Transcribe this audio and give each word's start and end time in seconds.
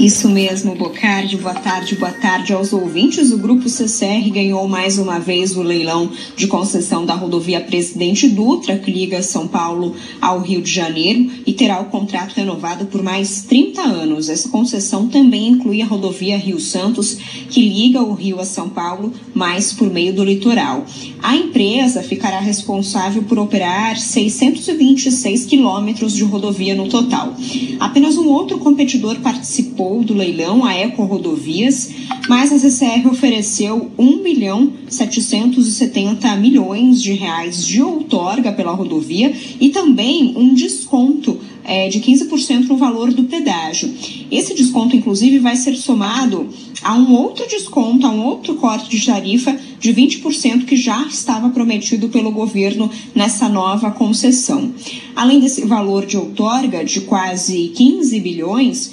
Isso 0.00 0.30
mesmo, 0.30 0.74
Bocardi. 0.74 1.36
Boa 1.36 1.52
tarde, 1.52 1.94
boa 1.94 2.10
tarde 2.10 2.54
aos 2.54 2.72
ouvintes. 2.72 3.32
O 3.32 3.36
Grupo 3.36 3.68
CCR 3.68 4.30
ganhou 4.30 4.66
mais 4.66 4.96
uma 4.96 5.18
vez 5.18 5.54
o 5.54 5.62
leilão 5.62 6.10
de 6.34 6.46
concessão 6.46 7.04
da 7.04 7.14
rodovia 7.14 7.60
Presidente 7.60 8.26
Dutra, 8.26 8.78
que 8.78 8.90
liga 8.90 9.22
São 9.22 9.46
Paulo 9.46 9.94
ao 10.18 10.40
Rio 10.40 10.62
de 10.62 10.72
Janeiro, 10.72 11.30
e 11.44 11.52
terá 11.52 11.82
o 11.82 11.90
contrato 11.90 12.32
renovado 12.32 12.86
por 12.86 13.02
mais 13.02 13.42
30 13.42 13.82
anos. 13.82 14.30
Essa 14.30 14.48
concessão 14.48 15.06
também 15.06 15.48
inclui 15.48 15.82
a 15.82 15.86
rodovia 15.86 16.38
Rio 16.38 16.58
Santos, 16.58 17.18
que 17.50 17.60
liga 17.60 18.02
o 18.02 18.14
Rio 18.14 18.40
a 18.40 18.46
São 18.46 18.70
Paulo, 18.70 19.12
mais 19.34 19.70
por 19.70 19.90
meio 19.90 20.14
do 20.14 20.24
litoral. 20.24 20.86
A 21.22 21.36
empresa 21.36 22.02
ficará 22.02 22.40
responsável 22.40 23.22
por 23.24 23.38
operar 23.38 23.98
626 23.98 25.44
quilômetros 25.44 26.14
de 26.14 26.24
rodovia 26.24 26.74
no 26.74 26.88
total. 26.88 27.36
Apenas 27.78 28.16
um 28.16 28.28
outro 28.28 28.56
competidor 28.56 29.16
participou 29.16 29.89
do 29.98 30.14
leilão, 30.14 30.64
a 30.64 30.72
Eco 30.72 31.02
Rodovias, 31.02 31.90
mas 32.28 32.52
a 32.52 32.58
CCR 32.58 33.08
ofereceu 33.08 33.90
1 33.98 34.22
bilhão 34.22 34.72
770 34.88 36.36
milhões 36.36 37.02
de 37.02 37.12
reais 37.12 37.66
de 37.66 37.82
outorga 37.82 38.52
pela 38.52 38.72
rodovia 38.72 39.32
e 39.60 39.70
também 39.70 40.34
um 40.36 40.54
desconto 40.54 41.38
é, 41.64 41.88
de 41.88 42.00
15% 42.00 42.68
no 42.68 42.76
valor 42.76 43.12
do 43.12 43.24
pedágio. 43.24 43.92
Esse 44.30 44.54
desconto, 44.54 44.96
inclusive, 44.96 45.38
vai 45.38 45.56
ser 45.56 45.76
somado 45.76 46.48
a 46.82 46.94
um 46.94 47.12
outro 47.14 47.46
desconto, 47.46 48.06
a 48.06 48.10
um 48.10 48.24
outro 48.24 48.54
corte 48.54 48.88
de 48.88 49.04
tarifa 49.04 49.56
de 49.78 49.92
20% 49.92 50.64
que 50.64 50.76
já 50.76 51.02
estava 51.06 51.50
prometido 51.50 52.08
pelo 52.08 52.30
governo 52.30 52.90
nessa 53.14 53.48
nova 53.48 53.90
concessão. 53.90 54.72
Além 55.14 55.40
desse 55.40 55.64
valor 55.66 56.06
de 56.06 56.16
outorga 56.16 56.84
de 56.84 57.02
quase 57.02 57.72
15 57.74 58.20
bilhões, 58.20 58.92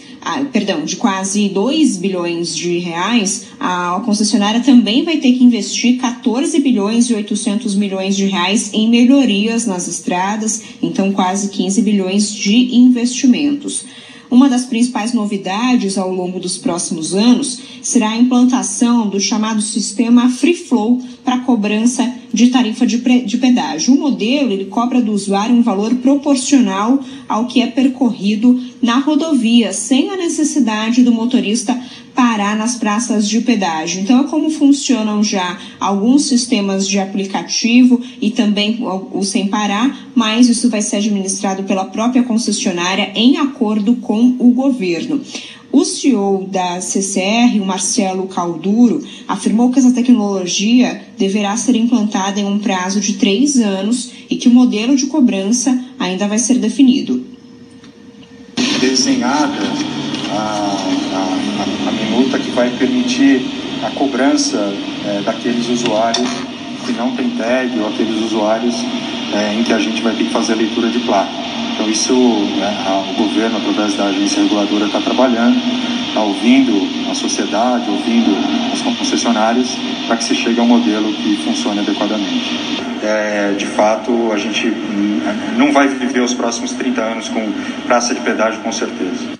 perdão, 0.51 0.83
de 0.83 0.95
quase 0.95 1.49
2 1.49 1.97
bilhões 1.97 2.55
de 2.55 2.77
reais, 2.79 3.47
a 3.59 4.01
concessionária 4.05 4.61
também 4.61 5.03
vai 5.03 5.17
ter 5.17 5.31
que 5.33 5.43
investir 5.43 5.97
14 5.99 6.59
bilhões 6.59 7.09
e 7.09 7.13
800 7.13 7.75
milhões 7.75 8.15
de 8.15 8.25
reais 8.25 8.71
em 8.73 8.89
melhorias 8.89 9.65
nas 9.65 9.87
estradas, 9.87 10.61
então 10.81 11.11
quase 11.11 11.49
15 11.49 11.81
bilhões 11.81 12.33
de 12.33 12.75
investimentos. 12.75 13.85
Uma 14.29 14.49
das 14.49 14.65
principais 14.65 15.13
novidades 15.13 15.97
ao 15.97 16.11
longo 16.11 16.39
dos 16.39 16.57
próximos 16.57 17.15
anos 17.15 17.59
será 17.81 18.09
a 18.09 18.17
implantação 18.17 19.07
do 19.07 19.19
chamado 19.19 19.61
sistema 19.61 20.29
Free 20.29 20.53
Flow 20.53 21.01
para 21.23 21.39
cobrança 21.39 22.13
de 22.33 22.47
tarifa 22.47 22.85
de, 22.85 22.97
de 23.21 23.37
pedágio. 23.37 23.93
O 23.93 23.99
modelo 23.99 24.51
ele 24.51 24.65
cobra 24.65 25.01
do 25.01 25.13
usuário 25.13 25.55
um 25.55 25.61
valor 25.61 25.95
proporcional 25.95 26.99
ao 27.27 27.47
que 27.47 27.61
é 27.61 27.67
percorrido 27.67 28.61
na 28.81 28.99
rodovia, 28.99 29.71
sem 29.71 30.09
a 30.09 30.17
necessidade 30.17 31.03
do 31.03 31.11
motorista 31.11 31.79
parar 32.17 32.57
nas 32.57 32.73
praças 32.73 33.29
de 33.29 33.41
pedágio. 33.41 34.01
Então, 34.01 34.21
é 34.21 34.23
como 34.23 34.49
funcionam 34.49 35.23
já 35.23 35.59
alguns 35.79 36.25
sistemas 36.25 36.87
de 36.87 36.97
aplicativo 36.97 38.01
e 38.19 38.31
também 38.31 38.79
o 38.81 39.23
sem 39.23 39.47
parar, 39.47 40.09
mas 40.15 40.49
isso 40.49 40.67
vai 40.67 40.81
ser 40.81 40.95
administrado 40.95 41.61
pela 41.61 41.85
própria 41.85 42.23
concessionária 42.23 43.11
em 43.13 43.37
acordo 43.37 43.97
com 43.97 44.35
o 44.39 44.49
governo. 44.49 45.21
O 45.71 45.85
CEO 45.85 46.47
da 46.51 46.81
CCR, 46.81 47.61
o 47.61 47.65
Marcelo 47.65 48.25
Calduro, 48.25 49.05
afirmou 49.27 49.69
que 49.71 49.77
essa 49.77 49.91
tecnologia 49.91 50.99
deverá 51.19 51.55
ser 51.55 51.75
implantada 51.75 52.39
em 52.39 52.45
um 52.45 52.57
prazo 52.57 52.99
de 52.99 53.13
três 53.13 53.57
anos 53.57 54.09
e 54.27 54.37
que 54.37 54.47
o 54.47 54.51
modelo 54.51 54.95
de 54.95 55.05
cobrança 55.05 55.79
ainda 55.99 56.27
vai 56.27 56.39
ser 56.39 56.57
definido. 56.57 57.23
Desenhada 58.81 60.06
a, 60.31 60.77
a, 61.15 61.89
a 61.89 61.91
minuta 61.91 62.39
que 62.39 62.51
vai 62.51 62.69
permitir 62.71 63.45
a 63.83 63.89
cobrança 63.91 64.73
é, 65.05 65.21
daqueles 65.21 65.67
usuários 65.69 66.27
que 66.85 66.93
não 66.93 67.11
tem 67.11 67.29
tag 67.31 67.79
ou 67.79 67.87
aqueles 67.87 68.23
usuários 68.23 68.75
é, 69.33 69.53
em 69.53 69.63
que 69.63 69.73
a 69.73 69.79
gente 69.79 70.01
vai 70.01 70.13
ter 70.13 70.23
que 70.23 70.31
fazer 70.31 70.53
a 70.53 70.55
leitura 70.55 70.89
de 70.89 70.99
placa. 70.99 71.29
Então 71.73 71.89
isso 71.89 72.13
né, 72.13 73.05
o 73.11 73.23
governo, 73.23 73.57
através 73.57 73.93
da 73.95 74.05
agência 74.05 74.41
reguladora, 74.41 74.85
está 74.85 74.99
trabalhando, 74.99 75.57
está 76.07 76.21
ouvindo 76.21 77.11
a 77.11 77.13
sociedade, 77.13 77.89
ouvindo 77.89 78.35
as 78.73 78.81
concessionárias, 78.81 79.77
para 80.07 80.17
que 80.17 80.23
se 80.23 80.33
chegue 80.33 80.59
a 80.59 80.63
um 80.63 80.67
modelo 80.67 81.13
que 81.13 81.37
funcione 81.43 81.79
adequadamente. 81.79 82.59
É, 83.03 83.53
de 83.55 83.67
fato, 83.67 84.31
a 84.33 84.37
gente 84.37 84.73
não 85.55 85.71
vai 85.71 85.87
viver 85.87 86.21
os 86.21 86.33
próximos 86.33 86.71
30 86.71 87.01
anos 87.01 87.29
com 87.29 87.51
praça 87.85 88.15
de 88.15 88.21
pedágio, 88.21 88.59
com 88.61 88.71
certeza. 88.71 89.37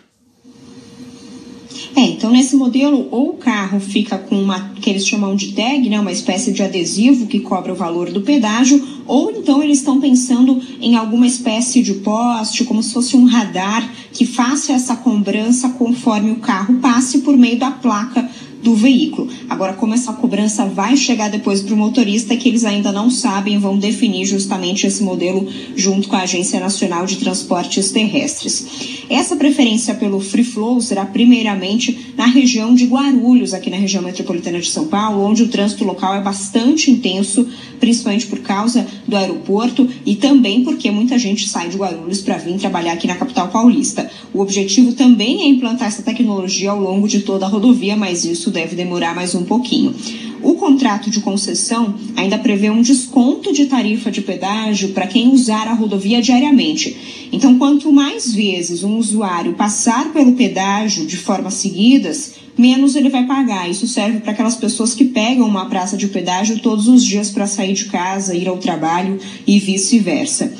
É, 1.98 2.02
então 2.02 2.30
nesse 2.30 2.56
modelo, 2.56 3.08
ou 3.10 3.32
o 3.32 3.38
carro 3.38 3.80
fica 3.80 4.20
com 4.20 4.40
uma 4.40 4.70
que 4.80 4.88
eles 4.88 5.08
chamam 5.08 5.36
de 5.36 5.54
tag, 5.54 5.90
né, 5.90 6.00
uma 6.00 6.12
espécie 6.12 6.52
de 6.52 6.62
adesivo 6.62 7.26
que 7.26 7.40
cobra 7.40 7.74
o 7.74 7.76
valor 7.76 8.12
do 8.12 8.22
pedágio, 8.22 8.88
ou 9.08 9.32
então 9.32 9.64
eles 9.64 9.80
estão 9.80 10.00
pensando 10.00 10.62
em 10.80 10.96
alguma 10.96 11.26
espécie 11.26 11.82
de 11.82 11.96
poste, 11.96 12.66
como 12.66 12.84
se 12.84 12.94
fosse 12.94 13.18
um 13.18 13.26
radar 13.26 13.92
que 14.14 14.28
faça 14.28 14.74
essa 14.74 14.96
cobrança 14.96 15.70
conforme 15.70 16.30
o 16.30 16.36
carro 16.36 16.76
passe 16.76 17.18
por 17.22 17.36
meio 17.36 17.58
da 17.58 17.72
placa 17.72 18.30
do 18.68 18.76
veículo. 18.76 19.30
Agora, 19.50 19.72
como 19.72 19.94
essa 19.94 20.12
cobrança 20.12 20.66
vai 20.66 20.98
chegar 20.98 21.30
depois 21.30 21.62
para 21.62 21.74
o 21.74 21.78
motorista, 21.78 22.36
que 22.36 22.50
eles 22.50 22.66
ainda 22.66 22.92
não 22.92 23.10
sabem, 23.10 23.58
vão 23.58 23.78
definir 23.78 24.26
justamente 24.26 24.86
esse 24.86 25.02
modelo 25.02 25.48
junto 25.74 26.10
com 26.10 26.18
a 26.18 26.24
Agência 26.24 26.60
Nacional 26.60 27.06
de 27.06 27.16
Transportes 27.16 27.92
Terrestres. 27.92 29.06
Essa 29.10 29.38
preferência 29.38 29.96
pelo 29.96 30.20
Free 30.20 30.44
Flow 30.44 30.82
será 30.82 31.06
primeiramente 31.06 32.14
na 32.18 32.26
região 32.26 32.76
de 32.76 32.86
Guarulhos, 32.86 33.54
aqui 33.54 33.70
na 33.70 33.78
região 33.78 34.04
metropolitana 34.04 34.60
de 34.60 34.70
São 34.70 34.88
Paulo, 34.88 35.24
onde 35.24 35.44
o 35.44 35.48
trânsito 35.48 35.86
local 35.86 36.14
é 36.16 36.22
bastante 36.22 36.92
intenso, 36.92 37.48
principalmente 37.80 38.28
por 38.28 38.40
causa 38.40 38.86
do 39.08 39.16
aeroporto 39.16 39.88
e 40.06 40.16
também 40.16 40.64
porque 40.64 40.92
muita 40.92 41.18
gente 41.18 41.48
sai 41.48 41.70
de 41.70 41.78
Guarulhos 41.78 42.22
para 42.22 42.38
vir 42.38 42.58
trabalhar 42.58 42.94
aqui 42.94 43.08
na 43.08 43.16
capital 43.16 43.48
paulista. 43.48 44.10
O 44.34 44.42
objetivo 44.42 44.94
também 44.94 45.42
é 45.42 45.48
implantar 45.48 45.88
essa 45.88 46.04
tecnologia 46.04 46.72
ao 46.72 46.80
longo 46.80 47.08
de 47.08 47.22
toda 47.22 47.46
a 47.46 47.50
rodovia, 47.50 47.96
mas 47.96 48.26
isso 48.26 48.52
deve 48.52 48.76
demorar 48.76 49.16
mais 49.16 49.34
um 49.34 49.44
pouquinho. 49.44 49.96
O 50.42 50.54
contrato 50.54 51.10
de 51.10 51.20
concessão 51.20 51.96
ainda 52.16 52.38
prevê 52.38 52.70
um 52.70 52.82
desconto 52.82 53.52
de 53.52 53.66
tarifa 53.66 54.12
de 54.12 54.22
pedágio 54.22 54.90
para 54.90 55.08
quem 55.08 55.30
usar 55.30 55.68
a 55.68 55.74
rodovia 55.74 56.22
diariamente. 56.22 57.28
Então, 57.32 57.58
quanto 57.58 57.92
mais 57.92 58.34
vezes 58.34 58.84
um 58.84 58.98
usuário 58.98 59.54
passar 59.54 60.14
pelo 60.14 60.34
pedágio 60.34 61.06
de 61.06 61.18
forma 61.18 61.50
seguidas, 61.50 62.36
menos 62.58 62.96
ele 62.96 63.10
vai 63.10 63.26
pagar. 63.26 63.70
Isso 63.70 63.88
serve 63.88 64.20
para 64.20 64.32
aquelas 64.32 64.56
pessoas 64.56 64.94
que 64.94 65.06
pegam 65.06 65.48
uma 65.48 65.66
praça 65.66 65.98
de 65.98 66.08
pedágio 66.08 66.60
todos 66.60 66.88
os 66.88 67.04
dias 67.04 67.30
para 67.30 67.48
sair 67.48 67.74
de 67.74 67.86
casa, 67.86 68.36
ir 68.36 68.48
ao 68.48 68.58
trabalho 68.58 69.20
e 69.46 69.60
vice-versa. 69.60 70.54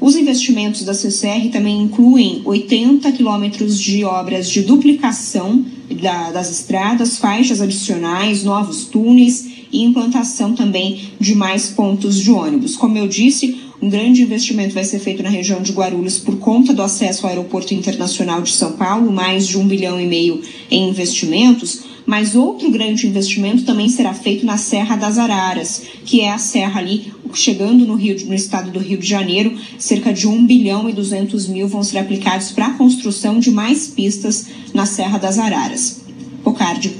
Os 0.00 0.14
investimentos 0.14 0.84
da 0.84 0.94
CCR 0.94 1.50
também 1.50 1.82
incluem 1.82 2.42
80 2.44 3.10
quilômetros 3.12 3.78
de 3.80 4.04
obras 4.04 4.48
de 4.48 4.62
duplicação 4.62 5.64
da, 6.00 6.30
das 6.30 6.50
estradas, 6.50 7.18
faixas 7.18 7.60
adicionais, 7.60 8.44
novos 8.44 8.84
túneis 8.84 9.46
e 9.72 9.82
implantação 9.82 10.54
também 10.54 11.10
de 11.18 11.34
mais 11.34 11.68
pontos 11.68 12.16
de 12.16 12.30
ônibus. 12.30 12.76
Como 12.76 12.96
eu 12.96 13.08
disse, 13.08 13.58
um 13.80 13.88
grande 13.88 14.22
investimento 14.22 14.74
vai 14.74 14.84
ser 14.84 14.98
feito 14.98 15.22
na 15.22 15.30
região 15.30 15.62
de 15.62 15.72
Guarulhos 15.72 16.18
por 16.18 16.36
conta 16.38 16.72
do 16.72 16.82
acesso 16.82 17.24
ao 17.24 17.30
Aeroporto 17.30 17.74
Internacional 17.74 18.42
de 18.42 18.52
São 18.52 18.72
Paulo, 18.72 19.12
mais 19.12 19.46
de 19.46 19.58
um 19.58 19.66
bilhão 19.66 20.00
e 20.00 20.06
meio 20.06 20.40
em 20.70 20.88
investimentos. 20.88 21.82
Mas 22.04 22.34
outro 22.34 22.70
grande 22.70 23.06
investimento 23.06 23.64
também 23.64 23.88
será 23.88 24.14
feito 24.14 24.46
na 24.46 24.56
Serra 24.56 24.96
das 24.96 25.18
Araras, 25.18 25.82
que 26.06 26.22
é 26.22 26.30
a 26.30 26.38
serra 26.38 26.80
ali 26.80 27.12
chegando 27.34 27.86
no, 27.86 27.94
Rio, 27.94 28.16
no 28.26 28.34
estado 28.34 28.70
do 28.70 28.78
Rio 28.78 28.98
de 28.98 29.06
Janeiro. 29.06 29.56
Cerca 29.78 30.12
de 30.12 30.26
1 30.26 30.46
bilhão 30.46 30.88
e 30.88 30.92
200 30.92 31.48
mil 31.48 31.68
vão 31.68 31.82
ser 31.82 31.98
aplicados 31.98 32.50
para 32.50 32.66
a 32.66 32.74
construção 32.74 33.38
de 33.38 33.50
mais 33.50 33.88
pistas 33.88 34.46
na 34.72 34.86
Serra 34.86 35.18
das 35.18 35.38
Araras. 35.38 36.04
Bocardi. 36.42 36.92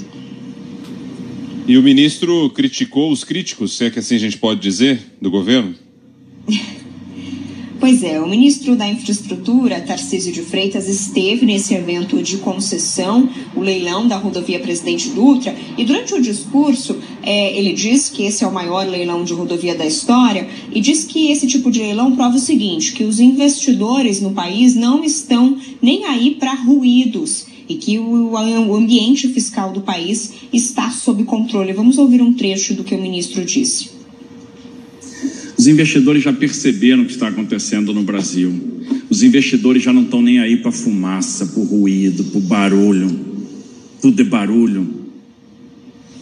E 1.67 1.77
o 1.77 1.83
ministro 1.83 2.49
criticou 2.49 3.11
os 3.11 3.23
críticos, 3.23 3.77
se 3.77 3.85
é 3.85 3.89
que 3.89 3.99
assim 3.99 4.15
a 4.15 4.19
gente 4.19 4.37
pode 4.37 4.59
dizer, 4.59 4.99
do 5.21 5.29
governo? 5.29 5.75
Pois 7.79 8.03
é, 8.03 8.19
o 8.19 8.27
ministro 8.27 8.75
da 8.75 8.85
Infraestrutura, 8.85 9.79
Tarcísio 9.79 10.33
de 10.33 10.41
Freitas, 10.41 10.89
esteve 10.89 11.45
nesse 11.45 11.73
evento 11.73 12.21
de 12.21 12.37
concessão, 12.39 13.29
o 13.55 13.61
leilão 13.61 14.05
da 14.05 14.17
rodovia 14.17 14.59
Presidente 14.59 15.07
Dutra, 15.11 15.55
e 15.77 15.85
durante 15.85 16.13
o 16.13 16.21
discurso 16.21 16.97
é, 17.23 17.57
ele 17.57 17.71
diz 17.71 18.09
que 18.09 18.23
esse 18.23 18.43
é 18.43 18.47
o 18.47 18.53
maior 18.53 18.85
leilão 18.85 19.23
de 19.23 19.31
rodovia 19.31 19.75
da 19.75 19.85
história 19.85 20.45
e 20.73 20.81
diz 20.81 21.05
que 21.05 21.31
esse 21.31 21.47
tipo 21.47 21.71
de 21.71 21.79
leilão 21.79 22.17
prova 22.17 22.35
o 22.35 22.39
seguinte, 22.39 22.91
que 22.91 23.05
os 23.05 23.17
investidores 23.17 24.19
no 24.19 24.31
país 24.31 24.75
não 24.75 25.01
estão 25.01 25.57
nem 25.81 26.03
aí 26.03 26.35
para 26.35 26.55
ruídos 26.55 27.45
e 27.69 27.75
que 27.75 27.97
o, 27.97 28.31
o 28.31 28.75
ambiente 28.75 29.29
fiscal 29.29 29.71
do 29.71 29.79
país 29.79 30.33
está 30.51 30.91
sob 30.91 31.23
controle. 31.23 31.71
Vamos 31.71 31.97
ouvir 31.97 32.21
um 32.21 32.33
trecho 32.33 32.73
do 32.73 32.83
que 32.83 32.95
o 32.95 33.01
ministro 33.01 33.45
disse. 33.45 33.98
Os 35.59 35.67
investidores 35.67 36.23
já 36.23 36.31
perceberam 36.31 37.03
o 37.03 37.05
que 37.05 37.11
está 37.11 37.27
acontecendo 37.27 37.93
no 37.93 38.01
Brasil. 38.01 38.49
Os 39.09 39.23
investidores 39.23 39.83
já 39.83 39.91
não 39.91 40.03
estão 40.03 40.21
nem 40.21 40.39
aí 40.39 40.55
para 40.55 40.71
fumaça, 40.71 41.47
para 41.47 41.61
ruído, 41.61 42.23
para 42.23 42.39
barulho. 42.39 43.19
Tudo 44.01 44.21
é 44.21 44.23
barulho. 44.23 44.87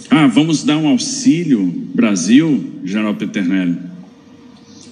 Ah, 0.09 0.25
vamos 0.25 0.63
dar 0.63 0.79
um 0.79 0.87
auxílio 0.87 1.71
Brasil, 1.93 2.63
General 2.83 3.13
Peternelli, 3.13 3.77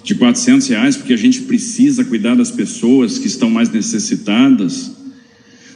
de 0.03 0.13
400 0.13 0.67
reais, 0.67 0.95
porque 0.95 1.13
a 1.13 1.17
gente 1.17 1.41
precisa 1.41 2.05
cuidar 2.05 2.35
das 2.35 2.51
pessoas 2.51 3.17
que 3.17 3.25
estão 3.25 3.49
mais 3.49 3.71
necessitadas. 3.71 4.91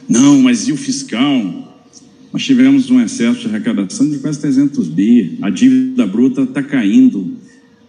Não, 0.08 0.40
mas 0.40 0.68
e 0.68 0.72
o 0.72 0.76
fiscal? 0.76 1.84
Nós 2.32 2.44
tivemos 2.44 2.88
um 2.88 3.00
excesso 3.00 3.40
de 3.40 3.46
arrecadação 3.48 4.08
de 4.08 4.18
quase 4.18 4.38
300 4.38 4.86
bi. 4.86 5.38
A 5.42 5.50
dívida 5.50 6.06
bruta 6.06 6.42
está 6.42 6.62
caindo. 6.62 7.39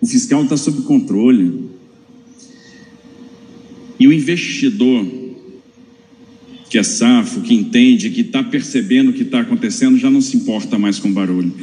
O 0.01 0.07
fiscal 0.07 0.43
está 0.43 0.57
sob 0.57 0.81
controle. 0.81 1.69
E 3.99 4.07
o 4.07 4.11
investidor, 4.11 5.05
que 6.69 6.79
é 6.79 6.83
safo, 6.83 7.41
que 7.41 7.53
entende, 7.53 8.09
que 8.09 8.21
está 8.21 8.41
percebendo 8.41 9.11
o 9.11 9.13
que 9.13 9.21
está 9.21 9.41
acontecendo, 9.41 9.97
já 9.97 10.09
não 10.09 10.21
se 10.21 10.35
importa 10.35 10.79
mais 10.79 10.97
com 10.97 11.11
barulho. 11.11 11.53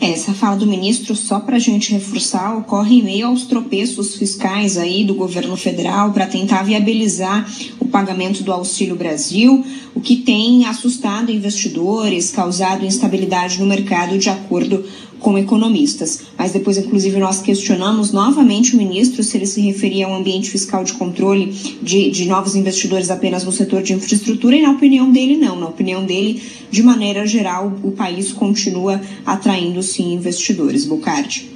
Essa 0.00 0.32
fala 0.32 0.54
do 0.54 0.66
ministro, 0.66 1.16
só 1.16 1.40
para 1.40 1.56
a 1.56 1.58
gente 1.58 1.90
reforçar, 1.90 2.56
ocorre 2.56 2.98
em 2.98 3.02
meio 3.02 3.26
aos 3.26 3.42
tropeços 3.42 4.14
fiscais 4.14 4.78
aí 4.78 5.04
do 5.04 5.14
governo 5.14 5.56
federal 5.56 6.12
para 6.12 6.24
tentar 6.24 6.62
viabilizar 6.62 7.50
o 7.80 7.88
pagamento 7.88 8.44
do 8.44 8.52
Auxílio 8.52 8.94
Brasil, 8.94 9.64
o 9.96 10.00
que 10.00 10.16
tem 10.16 10.66
assustado 10.66 11.32
investidores, 11.32 12.30
causado 12.30 12.84
instabilidade 12.84 13.58
no 13.58 13.66
mercado, 13.66 14.16
de 14.16 14.30
acordo 14.30 14.84
com 15.20 15.36
economistas. 15.36 16.20
Mas 16.36 16.52
depois, 16.52 16.78
inclusive, 16.78 17.18
nós 17.18 17.40
questionamos 17.40 18.12
novamente 18.12 18.74
o 18.74 18.78
ministro 18.78 19.22
se 19.22 19.36
ele 19.36 19.46
se 19.46 19.60
referia 19.60 20.06
a 20.06 20.10
um 20.10 20.16
ambiente 20.16 20.50
fiscal 20.50 20.84
de 20.84 20.92
controle 20.94 21.46
de, 21.82 22.10
de 22.10 22.24
novos 22.26 22.54
investidores 22.54 23.10
apenas 23.10 23.44
no 23.44 23.52
setor 23.52 23.82
de 23.82 23.92
infraestrutura, 23.92 24.56
e 24.56 24.62
na 24.62 24.72
opinião 24.72 25.10
dele, 25.10 25.36
não. 25.36 25.58
Na 25.58 25.66
opinião 25.66 26.04
dele, 26.04 26.42
de 26.70 26.82
maneira 26.82 27.26
geral, 27.26 27.72
o 27.82 27.92
país 27.92 28.32
continua 28.32 29.00
atraindo 29.24 29.82
sim 29.82 30.14
investidores. 30.14 30.84
Bocardi. 30.84 31.48